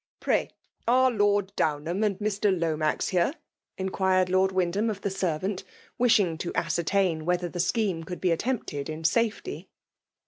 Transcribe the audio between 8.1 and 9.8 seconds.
be at tempted in safety.